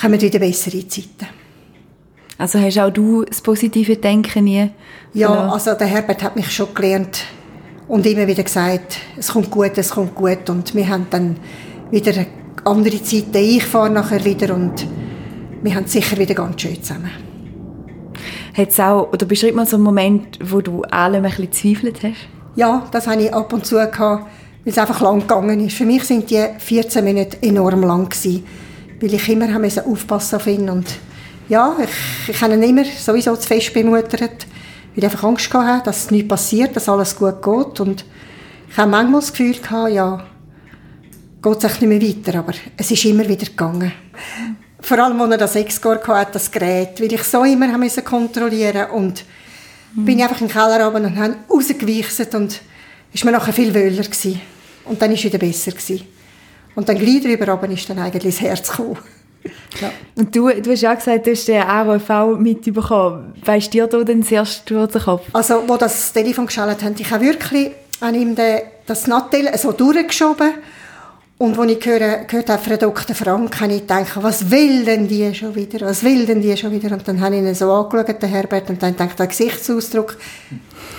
[0.00, 1.26] kommen wieder bessere Zeiten.
[2.38, 4.70] Also hast auch du das positive Denken nie?
[5.12, 7.24] Ja, also der Herbert hat mich schon gelernt
[7.88, 11.36] und immer wieder gesagt, es kommt gut, es kommt gut und wir haben dann
[11.90, 12.26] wieder
[12.64, 13.38] andere Zeiten.
[13.38, 14.86] Ich fahre nachher wieder und
[15.62, 17.27] wir haben sicher wieder ganz schön zusammen.
[18.58, 22.28] Hat's auch, oder beschreib mal so einen Moment, wo du allem ein bisschen gezweifelt hast?
[22.56, 24.26] Ja, das habe ich ab und zu gehabt, weil
[24.64, 25.76] es einfach lang gegangen ist.
[25.76, 28.44] Für mich sind die 14 Minuten enorm lang gewesen,
[29.00, 29.46] weil ich immer
[29.86, 30.86] aufpassen auf ihn und
[31.48, 35.84] ja, ich, ich habe ihn immer sowieso zu fest bemuttert, weil ich einfach Angst hatte,
[35.84, 38.04] dass nichts passiert, dass alles gut geht und
[38.68, 40.26] ich habe manchmal das Gefühl gehabt, ja,
[41.40, 43.92] geht es nicht mehr weiter, aber es ist immer wieder gegangen.
[44.88, 48.90] Vor allem, als er das X-Score hatte, das Gerät, weil ich so immer musste kontrollieren
[48.92, 49.22] und
[49.94, 50.04] mhm.
[50.06, 52.58] bin ich einfach in den Keller runter und habe rausgewichset und
[53.12, 54.40] ist mir nachher viel wöhler gewesen.
[54.86, 56.06] Und dann war es wieder besser gewesen.
[56.74, 58.96] Und dann gleich drüber oben ist dann eigentlich das Herz gekommen.
[59.80, 59.92] Ja.
[60.16, 63.34] Und du, du hast ja gesagt, du hast den AWV mitbekommen.
[63.44, 65.26] Weißt du dir da denn zuerst durch den Kopf?
[65.32, 67.70] Also, wo das Telefon geschaltet haben, ich habe wirklich
[68.00, 70.54] an ihm den, das Nattel so durchgeschoben
[71.38, 73.14] und als ich höre, gehört habe von Dr.
[73.14, 75.86] Frank, habe ich gedacht, was will denn die schon wieder?
[75.86, 76.92] Was will denn die schon wieder?
[76.92, 80.16] Und dann habe ich ihn so angeschaut, den Herbert, und dann gedacht, der Gesichtsausdruck.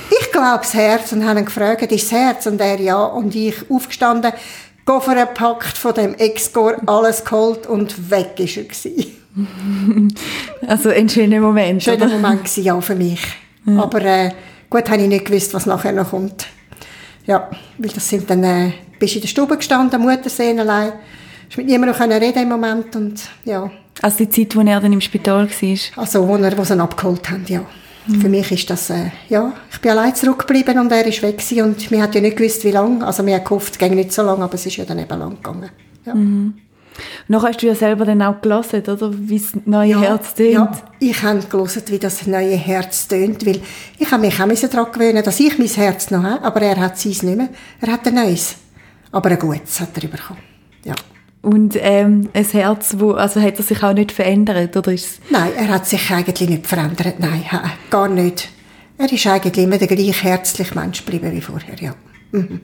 [0.10, 2.46] Ich glaube das Herz und habe ihn gefragt, ist das Herz?
[2.46, 3.04] Und er ja.
[3.04, 4.32] Und ich aufgestanden,
[4.86, 9.16] Koffer gepackt, von dem Ex-Score, alles geholt und weg ist er gewesen.
[10.68, 12.16] Also ein schöner Moment, Schöner oder?
[12.18, 13.22] Moment gewesen, ja, für mich.
[13.66, 13.84] Ja.
[13.84, 14.32] Aber äh,
[14.70, 16.48] gut, habe ich nicht gewusst, was nachher noch kommt.
[17.28, 20.94] Ja, weil das sind dann, äh, bist in der Stube gestanden, Mutter sehen allein.
[21.50, 23.72] Hast mit niemandem reden im Moment und ja.
[24.02, 26.04] Also die Zeit, wo er dann im Spital war?
[26.04, 27.66] Also wo, er, wo sie ihn abgeholt haben, ja.
[28.08, 28.22] Mhm.
[28.22, 31.64] Für mich ist das, äh, ja, ich bin allein zurückgeblieben und er ist weg gewesen
[31.64, 33.06] und wir hat ja nicht gewusst, wie lange.
[33.06, 35.20] Also wir haben gehofft, es ging nicht so lange, aber es ist ja dann eben
[35.20, 35.70] lang gegangen.
[36.06, 36.16] Ja.
[36.16, 36.54] Mhm.
[37.28, 39.12] Noch hast du ja selber dann auch gelesen, oder?
[39.14, 40.52] Wie das neue ja, Herz tönt.
[40.52, 43.62] Ja, ich habe gelesen, wie das neue Herz tönt, weil
[43.98, 46.98] ich habe mich auch daran gewöhnen, dass ich mein Herz noch habe, aber er hat
[46.98, 47.50] sein nicht mehr.
[47.82, 48.56] Er hat ein neues.
[49.12, 50.40] Aber ein gutes hat er bekommen.
[50.84, 50.96] Ja.
[51.42, 55.52] Und ähm, ein Herz, wo, also hat er sich auch nicht verändert, oder ist Nein,
[55.56, 57.46] er hat sich eigentlich nicht verändert, nein,
[57.90, 58.50] gar nicht.
[58.98, 61.96] Er ist eigentlich immer der gleiche herzliche Mensch geblieben wie vorher, ja.
[62.32, 62.60] Mhm.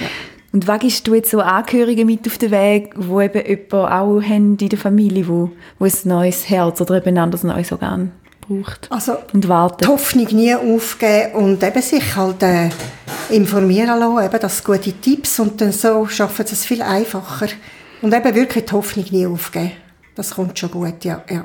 [0.00, 0.06] ja.
[0.52, 4.22] Und was gibst du jetzt so Angehörige mit auf den Weg, wo eben jemanden auch
[4.22, 8.12] haben in der Familie, wo, wo ein neues Herz oder eben ein anderes neues Organ
[8.48, 9.82] braucht also, und wartet?
[9.82, 12.70] die Hoffnung nie aufgeben und eben sich halt äh,
[13.30, 17.48] informieren lassen, eben das gute Tipps und dann so schaffen sie es viel einfacher.
[18.02, 19.72] Und eben wirklich die Hoffnung nie aufgeben.
[20.14, 21.22] Das kommt schon gut, ja.
[21.30, 21.44] ja.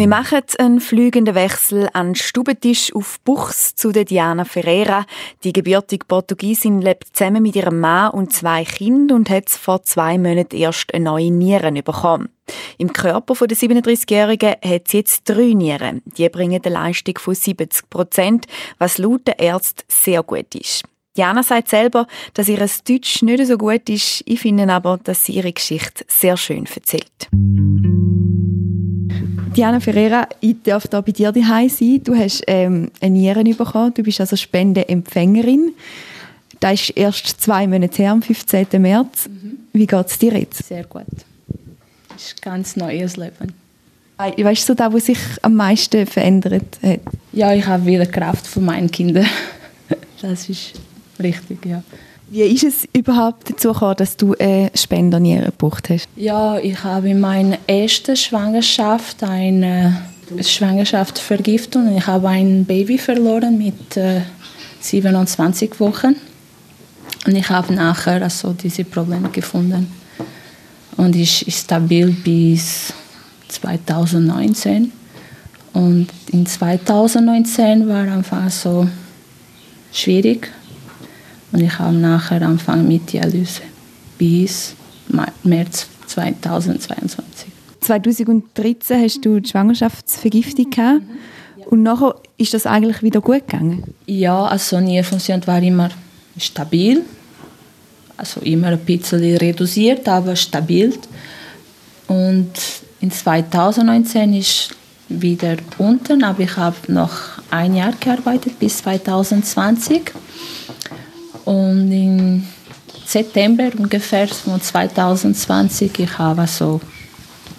[0.00, 5.04] Wir machen einen fliegenden Wechsel an Stubentisch auf Buchs zu der Diana Ferreira.
[5.44, 10.16] Die gebürtige Portugiesin lebt zusammen mit ihrem Mann und zwei Kindern und hat vor zwei
[10.16, 12.30] Monaten erst eine neue Nieren bekommen.
[12.78, 16.00] Im Körper der 37-Jährigen hat sie jetzt drei Nieren.
[16.06, 18.46] Die bringen eine Leistung von 70 Prozent,
[18.78, 20.82] was laut den Ärzten sehr gut ist.
[21.14, 24.22] Diana sagt selber, dass ihr Deutsch nicht so gut ist.
[24.24, 27.28] Ich finde aber, dass sie ihre Geschichte sehr schön erzählt.
[29.60, 32.00] Diana Ferreira, ich darf hier bei dir daheim sein.
[32.02, 35.74] Du hast ähm, eine Nieren bekommen, du bist also Spendeempfängerin.
[36.60, 38.68] Das ist erst zwei Monate her, am 15.
[38.80, 39.28] März.
[39.28, 39.58] Mhm.
[39.74, 40.66] Wie geht es dir jetzt?
[40.66, 41.04] Sehr gut.
[42.08, 43.52] Das ist ein ganz neues Leben.
[44.16, 47.00] Weißt du, das, was sich am meisten verändert hat?
[47.32, 49.26] Ja, ich habe wieder Kraft für meine Kinder.
[50.22, 50.72] Das ist
[51.18, 51.82] richtig, ja.
[52.32, 56.08] Wie ist es überhaupt dazu gekommen, dass du eine Spenderniere gebraucht hast?
[56.14, 60.00] Ja, ich habe in meiner ersten Schwangerschaft eine
[60.40, 61.96] Schwangerschaftsvergiftung.
[61.96, 64.20] Ich habe ein Baby verloren mit äh,
[64.78, 66.14] 27 Wochen.
[67.26, 69.90] Und ich habe nachher also diese Probleme gefunden.
[70.96, 72.92] Und ich ist stabil bis
[73.48, 74.92] 2019.
[75.72, 78.88] Und in 2019 war einfach so
[79.92, 80.52] schwierig
[81.52, 83.62] und ich habe nachher angefangen mit Dialyse
[84.18, 84.74] bis
[85.42, 87.48] März 2022.
[87.80, 91.02] 2013 hast du die Schwangerschaftsvergiftung gehabt.
[91.66, 93.94] Und nachher ist das eigentlich wieder gut gegangen?
[94.06, 95.90] Ja, also Nierfunktion war immer
[96.36, 97.02] stabil.
[98.16, 100.92] Also immer ein bisschen reduziert, aber stabil.
[102.06, 102.50] Und
[103.00, 104.70] in 2019 ist
[105.08, 107.12] wieder unten, aber ich habe noch
[107.50, 110.12] ein Jahr gearbeitet bis 2020.
[111.44, 112.46] Und im
[113.06, 116.80] September ungefähr von 2020 ich habe so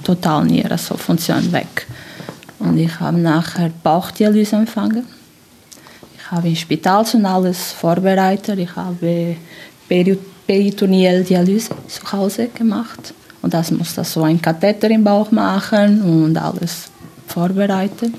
[0.03, 1.87] total nie so Funktion weg.
[2.59, 5.05] Und ich habe nachher Bauchdialyse empfangen.
[6.15, 8.59] Ich habe im Spital schon alles vorbereitet.
[8.59, 9.35] Ich habe
[10.47, 13.13] Peritonealdialyse zu Hause gemacht.
[13.41, 16.91] Und das muss das so ein Katheter im Bauch machen und alles
[17.27, 18.13] vorbereiten.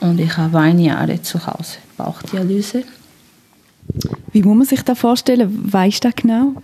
[0.00, 2.84] Und ich habe ein Jahr zu Hause Bauchdialyse.
[4.32, 5.72] Wie muss man sich das vorstellen?
[5.72, 6.54] Weißt du das genau?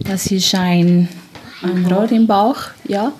[0.00, 1.08] Das ist ein,
[1.62, 3.12] ein Rohr im Bauch, ja.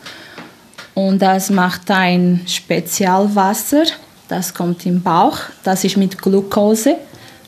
[0.94, 3.84] Und das macht ein Spezialwasser,
[4.28, 5.38] das kommt im Bauch.
[5.62, 6.96] Das ist mit Glucose,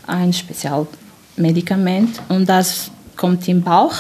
[0.07, 2.21] ein Spezialmedikament.
[2.29, 3.95] Und das kommt im Bauch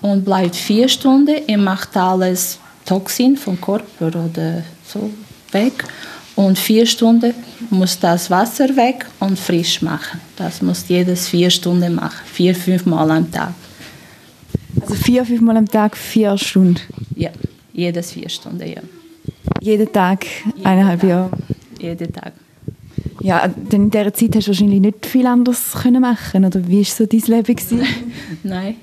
[0.00, 1.36] und bleibt vier Stunden.
[1.46, 5.10] Er macht alles Toxin vom Körper oder so
[5.50, 5.84] weg.
[6.42, 7.34] Und vier Stunden
[7.70, 10.20] muss das Wasser weg und frisch machen.
[10.36, 13.54] Das muss jedes vier Stunden machen, vier, fünf Mal am Tag.
[14.80, 16.80] Also vier, fünf Mal am Tag, vier Stunden?
[17.14, 17.30] Ja,
[17.72, 18.82] jedes vier Stunden, ja.
[19.60, 21.30] Jeden Tag, Jeden eineinhalb Jahre?
[21.78, 22.32] Jeden Tag.
[23.20, 26.78] Ja, denn in dieser Zeit hast du wahrscheinlich nicht viel anderes können machen oder wie
[26.78, 27.86] war so dein Leben?
[28.42, 28.74] Nein,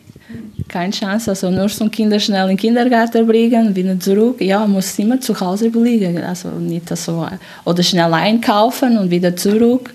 [0.69, 1.31] keine Chance.
[1.31, 4.39] Also nur so Kinder schnell in den Kindergarten bringen, wieder zurück.
[4.39, 6.23] Ja, muss immer zu Hause bleiben.
[6.23, 7.27] Also nicht so,
[7.65, 9.93] oder schnell einkaufen und wieder zurück.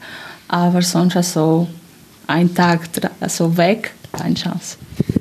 [0.48, 1.66] Aber sonst also
[2.26, 2.80] ein Tag
[3.20, 4.76] also weg, keine Chance.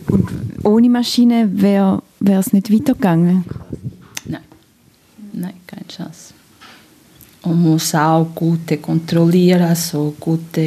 [0.09, 0.29] Und
[0.63, 3.45] ohne Maschine wäre es nicht weitergegangen?
[4.25, 4.41] Nein,
[5.31, 6.33] nein, keine Chance.
[7.43, 10.61] Und muss auch gute kontrollieren, also gute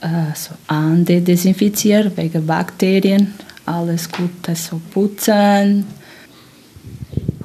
[0.00, 3.32] äh, so Ande desinfizieren wegen Bakterien
[3.70, 5.86] alles gut so putzen.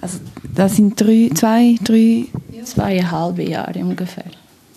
[0.01, 0.19] Also
[0.53, 2.25] das sind drei, zwei, drei...
[2.63, 4.25] Zweieinhalb Jahre ungefähr.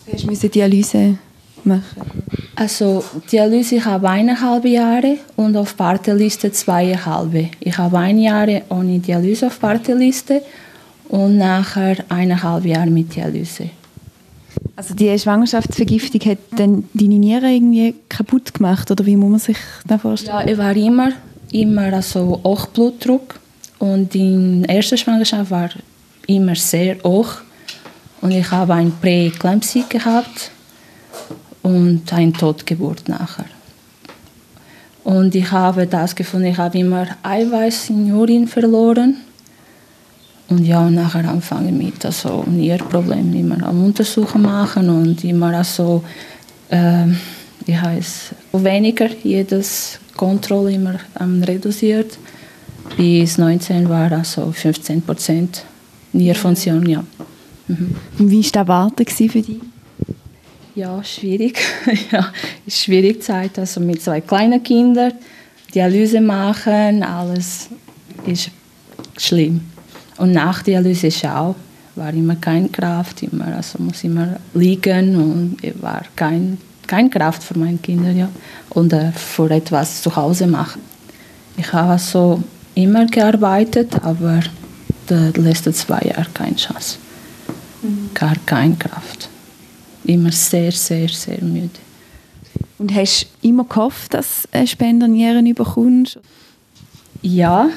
[0.07, 1.17] Du musst Dialyse
[1.65, 2.03] machen?
[2.55, 7.49] Also Dialyse ich habe eineinhalb Jahre und auf Warteliste zweieinhalb.
[7.61, 10.43] Ich habe ein Jahr ohne Dialyse auf Warteliste
[11.09, 13.71] und nachher eineinhalb Jahre mit Dialyse.
[14.77, 19.57] Also die Schwangerschaftsvergiftung hat dann deine Nieren irgendwie kaputt gemacht oder wie muss man sich
[19.87, 20.47] das vorstellen?
[20.47, 21.13] Ja, ich war immer,
[21.53, 23.39] immer also hoch Blutdruck
[23.79, 25.71] und in der ersten Schwangerschaft war
[26.27, 27.39] immer sehr hoch
[28.21, 30.51] und ich habe ein Präeklampsie gehabt
[31.63, 33.47] und eine Totgeburt nachher.
[35.05, 39.17] Und ich habe das gefunden, ich habe immer Eiweiß in Urin verloren.
[40.51, 46.03] Und ja, nachher anfangen mit also Nierproblemen immer am Untersuchen machen und immer also,
[46.71, 47.07] äh,
[47.65, 52.19] wie heißt weniger jedes Kontrolle immer ähm, reduziert.
[52.97, 55.65] Bis 19 war also 15 Prozent
[56.13, 57.05] Nierfunktion, ja.
[57.69, 57.95] Mhm.
[58.19, 59.61] Und wie war das Warten für dich?
[60.75, 61.59] Ja, schwierig.
[62.13, 62.33] ja,
[62.67, 63.59] schwierig Zeit.
[63.59, 65.13] Also mit zwei kleinen Kindern,
[65.75, 67.69] Dialyse machen, alles
[68.27, 68.51] ist
[69.17, 69.61] schlimm.
[70.17, 71.55] Und nach Dialyse ist auch,
[71.95, 77.57] war immer keine Kraft, immer, also muss immer liegen und war kein, keine Kraft für
[77.57, 78.29] meine Kinder, ja.
[78.71, 80.83] Und äh, für etwas zu Hause machen.
[81.57, 82.43] Ich habe also
[82.75, 84.41] immer gearbeitet, aber
[85.09, 86.99] die letzten zwei Jahre keine Chance.
[87.83, 88.11] Mhm.
[88.15, 89.29] Gar keine Kraft
[90.09, 91.71] immer sehr, sehr, sehr müde.
[92.79, 96.19] Und hast du immer gehofft, dass du Spendernieren bekommst?
[97.23, 97.69] Ja,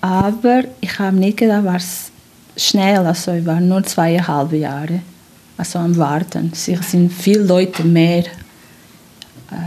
[0.00, 2.10] aber ich habe nicht gedacht, was
[2.56, 5.00] schnell, also ich war nur zweieinhalb Jahre
[5.58, 6.52] also am Warten.
[6.52, 8.24] Es sind viele Leute mehr,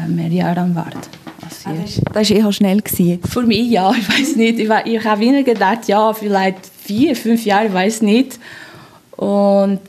[0.08, 1.00] mehr Jahre am Warten.
[1.42, 1.74] Ah,
[2.14, 2.82] das war eher schnell.
[2.82, 3.22] Gewesen.
[3.24, 4.60] Für mich ja, ich weiß nicht.
[4.60, 8.40] Ich, ich habe immer gedacht, ja, vielleicht vier, fünf Jahre, ich weiß nicht.
[9.12, 9.80] Und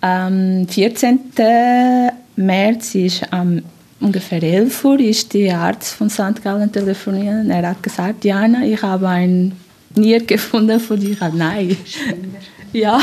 [0.00, 1.20] am 14.
[2.36, 3.62] März ist am
[4.00, 6.42] ungefähr 11 Uhr ist der Arzt von St.
[6.42, 7.48] Gallen telefoniert.
[7.48, 9.52] Er hat gesagt, Diana, ich habe ein
[9.96, 11.16] Nier gefunden von dir.
[11.32, 11.76] Nein.
[12.72, 13.00] Ja,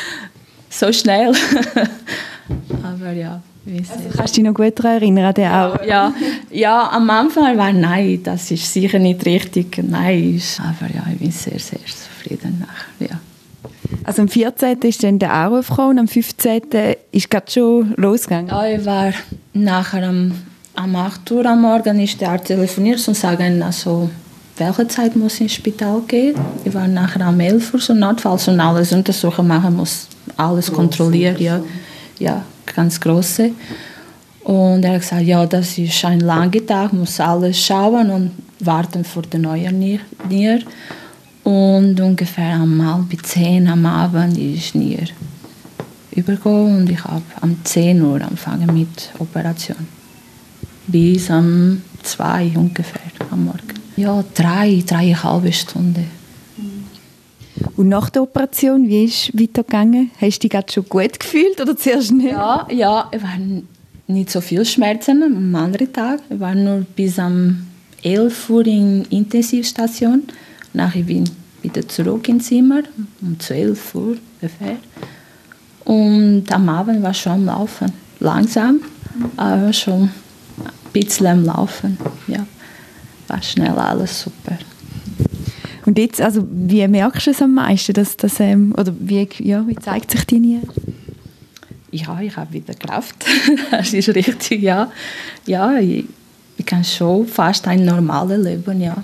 [0.70, 1.32] so schnell.
[3.00, 3.40] Aber ja.
[3.66, 5.82] Also kannst du dich noch gut daran erinnern, den auch?
[5.84, 6.14] Ja,
[6.50, 9.82] ja, am Anfang war nein, das ist sicher nicht richtig.
[9.82, 13.10] Nein, aber ja, ich bin sehr, sehr zufrieden nachher.
[13.10, 13.20] Ja.
[14.04, 14.80] Also am 14.
[14.82, 16.62] ist dann der Anruf gekommen und am 15.
[17.10, 18.48] ist es schon losgegangen?
[18.48, 19.12] Ja, ich war
[19.52, 20.32] nachher am,
[20.76, 24.08] am 8 Uhr am Morgen ist der Arzt telefoniert und sagen, also
[24.58, 26.36] welche Zeit muss ich ins Spital gehen.
[26.64, 30.06] Ich war nachher am 11 Uhr so notfalls und alles untersuchen machen muss,
[30.36, 31.60] alles kontrollieren, ja,
[32.18, 33.50] ja, ganz große.
[34.44, 39.04] Und er hat gesagt, ja, das ist ein langer Tag, muss alles schauen und warten
[39.04, 40.60] für den neuen Nier.
[41.42, 45.06] Und ungefähr um halb zehn am Abend ist Nier
[46.16, 49.86] übergegangen und ich habe um 10 Uhr angefangen mit Operation.
[50.86, 53.60] Bis um zwei ungefähr am Morgen.
[53.96, 56.06] Ja, drei, dreieinhalb Stunden.
[57.76, 60.10] Und nach der Operation, wie ist es weitergegangen?
[60.20, 62.32] Hast du dich gerade schon gut gefühlt oder zuerst nicht?
[62.32, 63.66] Ja, ja, es waren
[64.06, 66.20] nicht so viele Schmerzen am anderen Tag.
[66.28, 67.66] Ich war nur bis um
[68.02, 70.24] 11 Uhr in Intensivstation.
[70.72, 72.82] Nachher bin ich wieder zurück ins Zimmer,
[73.20, 74.76] um 12 Uhr ungefähr.
[75.84, 77.92] Und am Abend war schon am Laufen.
[78.20, 78.80] Langsam,
[79.36, 80.10] aber schon ein
[80.92, 81.98] bisschen am Laufen.
[82.26, 82.46] Ja,
[83.28, 84.58] war schnell alles super.
[85.86, 89.66] Und jetzt, also wie merkst du es am meisten, dass das, ähm, oder wie, ja,
[89.66, 90.66] wie zeigt sich die Niere?
[91.92, 93.24] Ja, ich habe wieder Kraft.
[93.70, 94.90] das ist richtig, ja.
[95.46, 96.04] Ja, ich,
[96.56, 98.96] ich kann schon fast ein normales Leben, ja.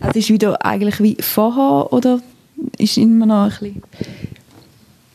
[0.00, 2.20] Also ist wieder eigentlich wie vorher oder
[2.76, 3.82] ist immer noch ein bisschen...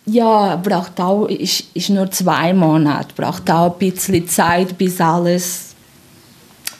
[0.05, 5.68] Ja, braucht auch, ist, ist nur zwei Monate, braucht auch ein bisschen Zeit, bis alles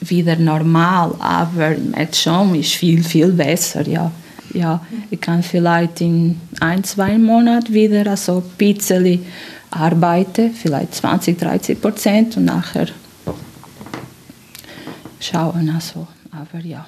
[0.02, 4.12] wieder normal, aber jetzt schon ist viel, viel besser, ja.
[4.54, 9.24] Ja, ich kann vielleicht in ein, zwei Monaten wieder also ein bisschen
[9.70, 12.88] arbeiten, vielleicht 20, 30 Prozent und nachher
[15.19, 16.88] schauen, also, aber ja.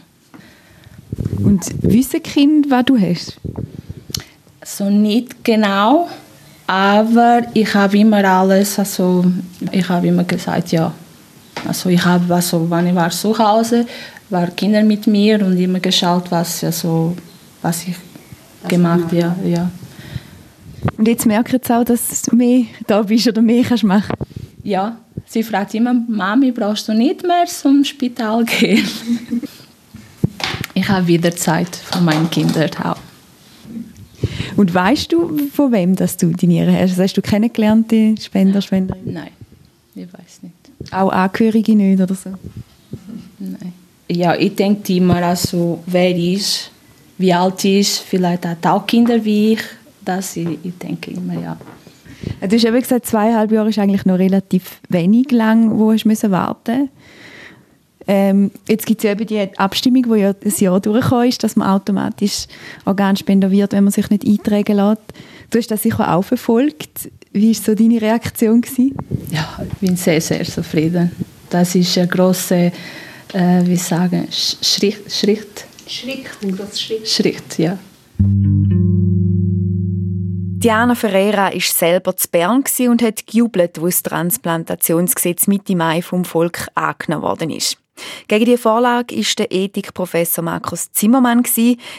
[1.44, 3.38] Und wissen Kind, was du hast?
[4.64, 6.10] So nicht genau,
[6.66, 9.26] aber ich habe immer alles, also
[9.72, 10.94] ich habe immer gesagt, ja.
[11.68, 13.86] Also ich habe, also, wenn ich war zu Hause,
[14.30, 17.16] waren Kinder mit mir und immer geschaut, was, also,
[17.62, 17.96] was ich
[18.62, 19.18] was gemacht habe.
[19.18, 19.72] Ja, ja.
[20.98, 24.14] Und jetzt merke ich auch, dass du mehr da bist oder mehr kannst machen
[24.64, 24.98] Ja,
[25.28, 28.88] sie fragt immer, Mami, brauchst du nicht mehr zum Spital gehen?
[30.74, 32.98] ich habe wieder Zeit für meine Kinder auch.
[34.58, 36.92] Und weißt du, von wem dass du die Niere hast?
[36.92, 39.14] Also hast du kennengelernt, die Spender, Spenderin?
[39.14, 39.32] Nein,
[39.96, 40.61] ich weiß nicht.
[40.92, 42.32] Auch Angehörige nicht oder so?
[43.40, 43.74] Nein.
[44.10, 46.72] Ja, ich denke immer, also, wer ist,
[47.18, 49.62] wie alt ist, vielleicht hat auch Kinder wie ich.
[50.04, 51.58] Das ich, ich denke immer, ja.
[52.42, 56.90] Du hast eben gesagt, zweieinhalb Jahre ist eigentlich noch relativ wenig lang, wo du warten
[58.08, 61.56] ähm, Jetzt gibt es ja eben die Abstimmung, die ja ein Jahr durchgekommen ist, dass
[61.56, 62.48] man automatisch
[62.86, 65.02] Organspender wird, wenn man sich nicht eintragen lässt.
[65.50, 67.10] Du hast das sicher auch verfolgt.
[67.34, 68.62] Wie war so deine Reaktion?
[68.62, 68.96] Gewesen?
[69.32, 71.12] Ja, ich bin sehr, sehr zufrieden.
[71.50, 72.72] Das ist ein grosser,
[73.34, 75.10] äh, wie sagen, Schritt.
[75.10, 77.08] Schritt, Schritt, ein grosser Schritt.
[77.08, 77.78] Schritt, ja.
[80.64, 86.26] Diana Ferreira war selber zu Bern und hat gejubelt, wo das Transplantationsgesetz Mitte Mai vom
[86.26, 87.81] Volk angenommen worden ist.
[88.28, 91.44] Gegen die Vorlage ist der Ethikprofessor Markus Zimmermann.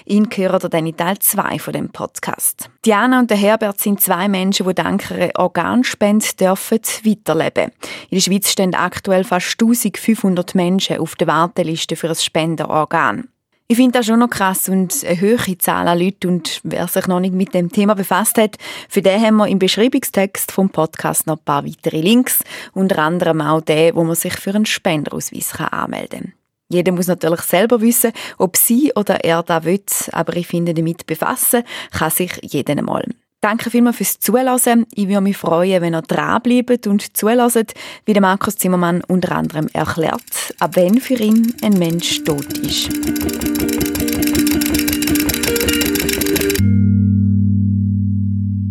[0.05, 2.71] Ihn gehört dann in Teil 2 von dem Podcast.
[2.85, 7.73] Diana und der Herbert sind zwei Menschen, die dank einer Organspende dürfen weiterleben
[8.11, 13.29] In der Schweiz stehen aktuell fast 1500 Menschen auf der Warteliste für ein Spenderorgan.
[13.69, 16.29] Ich finde das schon noch krass und eine hohe Zahl an Leuten.
[16.29, 18.57] Und wer sich noch nicht mit dem Thema befasst hat,
[18.89, 22.45] für den haben wir im Beschreibungstext vom Podcast noch ein paar weitere Links.
[22.75, 26.33] Unter anderem auch den, wo man sich für einen Spenderausweis anmelden kann.
[26.69, 29.83] Jeder muss natürlich selber wissen, ob sie oder er da will,
[30.13, 33.05] aber ich finde, damit befassen kann sich jeder einmal.
[33.43, 34.87] Danke vielmals fürs Zuhören.
[34.95, 37.75] Ich würde mich freuen, wenn ihr dranbleibt und zuhört,
[38.07, 42.89] wie der Markus Zimmermann unter anderem erklärt, ab wenn für ihn ein Mensch tot ist.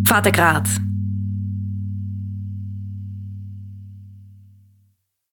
[0.08, 0.66] Vatergrad